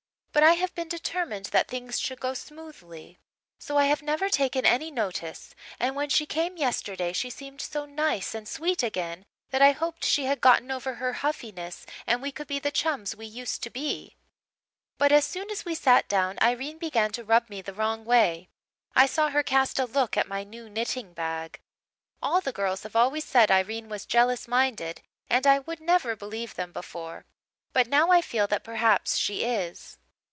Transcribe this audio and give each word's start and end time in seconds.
But 0.33 0.43
I 0.43 0.53
have 0.53 0.73
been 0.73 0.87
determined 0.87 1.47
that 1.47 1.67
things 1.67 1.99
should 1.99 2.21
go 2.21 2.33
smoothly, 2.33 3.19
so 3.59 3.77
I 3.77 3.85
have 3.87 4.01
never 4.01 4.29
taken 4.29 4.65
any 4.65 4.89
notice, 4.89 5.53
and 5.77 5.93
when 5.93 6.07
she 6.07 6.25
came 6.25 6.55
yesterday 6.55 7.11
she 7.11 7.29
seemed 7.29 7.59
so 7.59 7.83
nice 7.85 8.33
and 8.33 8.47
sweet 8.47 8.81
again 8.81 9.25
that 9.49 9.61
I 9.61 9.73
hoped 9.73 10.05
she 10.05 10.23
had 10.25 10.39
got 10.39 10.63
over 10.71 10.93
her 10.95 11.11
huffiness 11.21 11.85
and 12.07 12.21
we 12.21 12.31
could 12.31 12.47
be 12.47 12.59
the 12.59 12.71
chums 12.71 13.13
we 13.13 13.25
used 13.25 13.61
to 13.63 13.69
be. 13.69 14.15
"But 14.97 15.11
as 15.11 15.25
soon 15.25 15.51
as 15.51 15.65
we 15.65 15.75
sat 15.75 16.07
down 16.07 16.39
Irene 16.41 16.77
began 16.77 17.11
to 17.11 17.25
rub 17.25 17.49
me 17.49 17.61
the 17.61 17.73
wrong 17.73 18.05
way. 18.05 18.47
I 18.95 19.07
saw 19.07 19.29
her 19.31 19.43
cast 19.43 19.79
a 19.79 19.85
look 19.85 20.15
at 20.15 20.29
my 20.29 20.45
new 20.45 20.69
knitting 20.69 21.11
bag. 21.11 21.59
All 22.21 22.39
the 22.39 22.53
girls 22.53 22.83
have 22.83 22.95
always 22.95 23.25
said 23.25 23.51
Irene 23.51 23.89
was 23.89 24.05
jealous 24.05 24.47
minded 24.47 25.01
and 25.29 25.45
I 25.45 25.59
would 25.59 25.81
never 25.81 26.15
believe 26.15 26.55
them 26.55 26.71
before. 26.71 27.25
But 27.73 27.87
now 27.87 28.11
I 28.11 28.21
feel 28.21 28.47
that 28.47 28.63
perhaps 28.63 29.17
she 29.17 29.43
is. 29.43 29.97